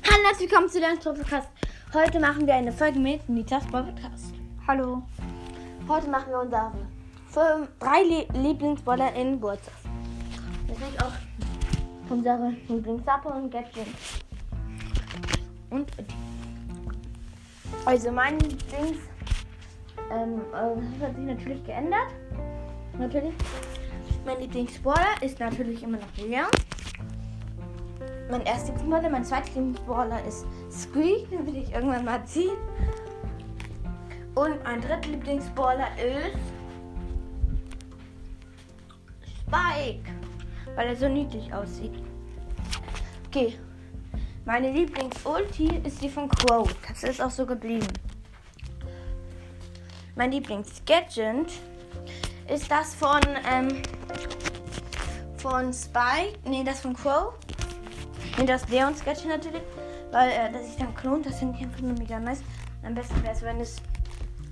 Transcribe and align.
Hallo, 0.00 0.24
herzlich 0.26 0.50
willkommen 0.50 0.70
zu 0.70 0.80
deinem 0.80 0.98
Podcast. 0.98 1.48
Heute 1.92 2.18
machen 2.18 2.46
wir 2.46 2.54
eine 2.54 2.72
Folge 2.72 2.98
mit 2.98 3.28
Nitas 3.28 3.66
Podcast. 3.66 4.34
Hallo. 4.66 5.02
Heute 5.86 6.08
machen 6.08 6.30
wir 6.30 6.40
unsere 6.40 6.72
fünf, 7.26 7.68
drei 7.78 8.02
Lie 8.02 8.26
Lieblingsboller 8.32 9.14
in 9.14 9.38
Burzas. 9.38 9.74
Das 10.66 10.78
sind 10.78 11.02
auch 11.02 11.12
unsere 12.10 12.54
Lieblingssappe 12.68 13.28
und 13.28 13.50
Gadget. 13.50 13.86
Und 15.70 15.90
also 17.84 18.10
mein 18.10 18.38
Lieblings 18.40 18.98
ähm, 20.10 20.40
äh, 20.52 20.98
das 20.98 21.08
hat 21.08 21.16
sich 21.16 21.24
natürlich 21.24 21.64
geändert. 21.64 22.08
Natürlich. 22.98 23.34
Mein 24.24 24.40
Lieblingsballer 24.40 25.22
ist 25.22 25.38
natürlich 25.40 25.82
immer 25.82 25.98
noch 25.98 26.16
Leon. 26.16 26.46
Mein 28.32 28.46
erster 28.46 28.72
Lieblingsballer, 28.72 29.10
mein 29.10 29.24
zweiter 29.26 29.60
Lieblingsballer 29.60 30.24
ist 30.24 30.46
Squeak, 30.70 31.28
den 31.28 31.46
will 31.46 31.54
ich 31.54 31.70
irgendwann 31.70 32.06
mal 32.06 32.24
ziehen. 32.24 32.56
Und 34.34 34.64
mein 34.64 34.80
dritter 34.80 35.06
Lieblingsballer 35.06 35.88
ist 35.98 36.38
Spike, 39.38 40.10
weil 40.74 40.86
er 40.86 40.96
so 40.96 41.10
niedlich 41.10 41.52
aussieht. 41.52 41.92
Okay, 43.26 43.58
meine 44.46 44.72
Lieblings-Ulti 44.72 45.82
ist 45.84 46.00
die 46.00 46.08
von 46.08 46.26
Crow. 46.30 46.66
Das 46.88 47.02
ist 47.02 47.20
auch 47.20 47.30
so 47.30 47.44
geblieben. 47.44 47.86
Mein 50.16 50.32
Lieblings-Gadget 50.32 51.52
ist 52.48 52.70
das 52.70 52.94
von, 52.94 53.20
ähm, 53.46 53.82
von 55.36 55.70
Spike. 55.74 56.38
Nee, 56.46 56.64
das 56.64 56.80
von 56.80 56.94
Crow. 56.94 57.34
Nee, 58.38 58.46
das 58.46 58.68
Leons 58.68 59.04
Gadget 59.04 59.26
natürlich. 59.26 59.62
Weil 60.10 60.30
äh, 60.30 60.52
das 60.52 60.66
sich 60.66 60.76
dann 60.76 60.94
klont. 60.94 61.26
Das 61.26 61.38
finde 61.38 61.56
ich 61.58 61.64
einfach 61.64 61.80
nur 61.80 61.98
mega 61.98 62.18
nice. 62.18 62.42
Am 62.82 62.94
besten 62.94 63.22
wäre 63.22 63.34
es, 63.34 63.42
wenn 63.42 63.60
es 63.60 63.76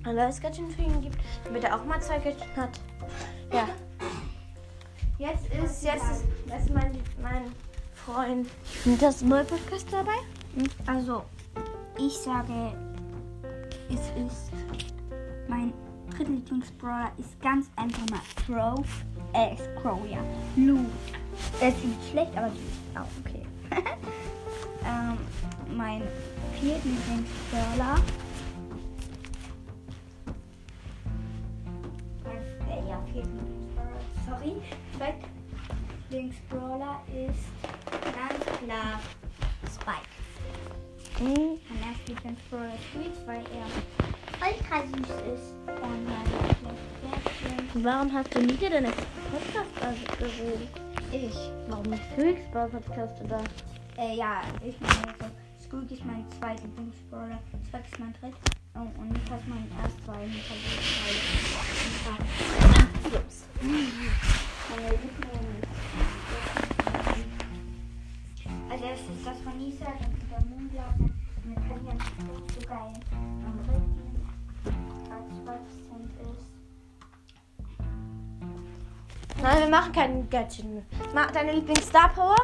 ein 0.05 0.15
neues 0.15 0.41
Gadget 0.41 0.73
für 0.73 0.83
ihn 0.83 1.01
gibt. 1.01 1.19
Damit 1.45 1.65
er 1.65 1.77
auch 1.77 1.85
mal 1.85 2.01
zwei 2.01 2.19
Gadgets 2.19 2.57
hat. 2.57 2.81
Ja. 3.53 3.69
Jetzt 5.19 5.45
ist, 5.49 5.85
jetzt 5.85 6.03
ist, 6.11 6.25
jetzt 6.47 6.67
ist 6.67 6.75
mein, 6.75 6.99
mein 7.21 7.53
Freund. 7.95 8.49
Das 9.01 9.21
neue 9.21 9.45
Podcast 9.45 9.87
dabei? 9.91 10.17
Also, 10.87 11.25
ich 11.99 12.17
sage, 12.17 12.73
es 13.91 14.01
ist 14.01 14.51
mein 15.49 15.73
Drittlieblingsbrawler 16.17 17.13
ist 17.19 17.41
ganz 17.41 17.67
einfach 17.77 18.07
mal 18.11 18.21
Crow. 18.47 18.87
Äh, 19.33 19.57
Crow, 19.81 19.99
ja. 20.09 20.19
Lou. 20.57 20.87
Er 21.61 21.69
ist 21.69 21.85
nicht 21.85 22.11
schlecht, 22.11 22.37
aber 22.37 22.51
süß. 22.51 22.61
Auch 22.97 23.07
okay. 23.25 23.47
ähm, 24.85 25.19
mein 25.77 26.03
Viertlieblingsbrawler. 26.61 27.97
Äh, 32.69 32.81
ja, 32.89 32.99
Viertlieblingsbrawler. 33.13 34.01
Sorry. 34.27 34.53
Zweitlieblingsbrawler 34.97 36.97
ist 37.09 37.49
ganz 37.91 38.45
klar 38.59 38.93
Spike. 39.67 40.13
Mhm. 41.21 41.59
Mein 41.69 41.83
erster 41.91 42.09
Lieblingsbrawler 42.09 42.75
ist 42.75 42.85
Squeak, 42.91 43.17
weil 43.27 43.45
er 43.57 43.67
ultra 44.47 44.77
süß 44.87 45.13
ist. 45.35 45.49
Und 45.67 46.01
mein 46.05 46.25
Lieblingsbrawler 46.25 46.51
Warum 47.75 48.13
hast 48.13 48.35
du 48.35 48.41
nie 48.41 48.57
deine 48.57 48.91
Podcast 48.91 50.19
gesehen? 50.19 50.90
Ich. 51.13 51.35
Warum 51.69 51.85
nicht 51.91 52.03
Höchstball 52.17 52.69
Podcast 52.69 53.21
oder? 53.23 53.43
Äh, 53.97 54.17
ja, 54.17 54.43
ich 54.65 54.81
meine, 54.81 55.09
also, 55.09 55.27
Squeak 55.63 55.91
ist 55.91 56.05
mein 56.05 56.25
zweiter 56.39 56.63
Lieblingsbrawler, 56.63 57.39
Spike 57.67 57.85
ist 57.91 57.99
mein 57.99 58.13
dritter 58.15 58.37
oh, 58.77 59.01
und 59.01 59.13
Nika 59.13 59.37
ist 59.37 59.49
mein 59.49 59.69
erster, 59.83 60.13
weil 60.13 60.29
Nika 60.29 60.55
ist 60.55 60.65
mein 62.07 63.21
Ups. 63.21 63.45
Meine 63.61 64.91
Lieblings. 64.91 65.67
Also, 68.71 68.85
das 68.85 69.01
ist 69.01 69.27
das 69.27 69.41
von 69.41 69.59
Nisa, 69.59 69.85
dann 69.85 70.13
mit 70.13 70.31
der 70.31 70.41
Moonblase, 70.47 71.03
mit 71.45 71.59
Canyon, 71.69 71.99
so 72.55 72.61
geil. 72.67 72.93
Am 73.13 73.59
dritten, 73.67 74.27
als 75.11 75.29
12 75.45 75.61
Cent 75.89 76.13
ist. 76.31 76.50
Nein, 79.43 79.59
wir 79.61 79.69
machen 79.69 79.93
keinen 79.93 80.29
Gadget. 80.29 80.67
Mach 81.15 81.31
deine 81.31 81.53
Lieblings-Star 81.53 82.11
Power? 82.11 82.37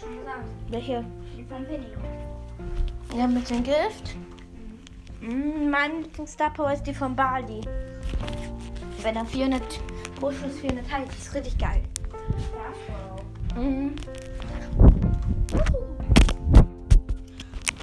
Schon 0.00 0.18
gesagt. 0.18 0.44
Welche? 0.68 1.04
Die 1.36 1.44
von 1.44 1.62
Video. 1.68 1.98
Ja, 3.16 3.26
mit 3.26 3.48
dem 3.48 3.62
Gift. 3.62 4.16
Mm, 5.20 5.70
Mein 5.70 6.02
Lieblings-Star 6.02 6.52
Power 6.52 6.72
ist 6.72 6.82
die 6.82 6.94
von 6.94 7.14
Bali. 7.14 7.60
Wenn 9.02 9.16
er 9.16 9.24
400 9.24 9.62
pro 10.18 10.32
Schuss 10.32 10.58
400 10.60 10.90
heilt, 10.90 11.08
ist 11.10 11.32
richtig 11.34 11.56
geil. 11.58 11.82
Ja. 13.54 13.60
Mhm. 13.60 13.94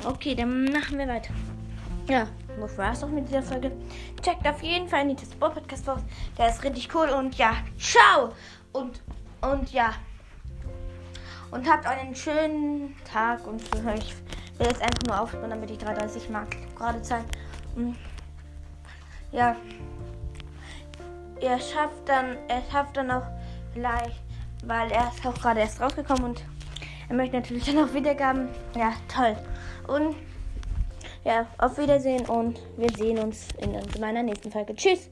Okay, 0.05 0.35
dann 0.35 0.65
machen 0.65 0.97
wir 0.97 1.07
weiter. 1.07 1.33
Ja, 2.07 2.27
das 2.59 2.77
war's 2.77 3.03
auch 3.03 3.09
mit 3.09 3.27
dieser 3.27 3.41
Folge. 3.41 3.71
Checkt 4.21 4.47
auf 4.47 4.61
jeden 4.61 4.87
Fall 4.87 5.05
Nitas 5.05 5.31
Sport 5.31 5.55
Podcast 5.55 5.89
aus. 5.89 6.01
Der 6.37 6.49
ist 6.49 6.63
richtig 6.63 6.93
cool 6.93 7.09
und 7.09 7.35
ja, 7.35 7.53
ciao! 7.79 8.31
Und, 8.73 9.01
und 9.41 9.71
ja. 9.71 9.93
Und 11.49 11.67
habt 11.67 11.87
einen 11.87 12.15
schönen 12.15 12.95
Tag 13.11 13.47
und 13.47 13.61
ich 13.61 14.13
will 14.59 14.67
jetzt 14.67 14.81
einfach 14.81 15.03
nur 15.07 15.19
aufspringen, 15.19 15.49
damit 15.49 15.71
ich 15.71 15.79
3,30 15.79 16.31
Mark 16.31 16.55
gerade 16.75 17.01
Zeit. 17.01 17.25
Mm. 17.75 17.93
Ja. 19.31 19.55
Er 21.41 21.59
schafft 21.59 22.07
dann, 22.07 22.37
er 22.47 22.61
schafft 22.71 22.97
dann 22.97 23.09
auch 23.09 23.25
vielleicht, 23.73 24.21
weil 24.63 24.91
er 24.91 25.09
ist 25.09 25.25
auch 25.25 25.33
gerade 25.33 25.59
erst 25.59 25.81
rausgekommen 25.81 26.23
und 26.23 26.43
er 27.09 27.15
möchte 27.15 27.35
natürlich 27.35 27.65
dann 27.65 27.83
auch 27.83 27.93
Wiedergaben. 27.93 28.49
Ja, 28.75 28.93
toll. 29.07 29.35
Und 29.87 30.15
ja, 31.25 31.47
auf 31.57 31.77
Wiedersehen 31.77 32.25
und 32.27 32.61
wir 32.77 32.89
sehen 32.91 33.17
uns 33.19 33.47
in 33.57 33.71
meiner 33.99 34.23
nächsten 34.23 34.51
Folge. 34.51 34.75
Tschüss! 34.75 35.09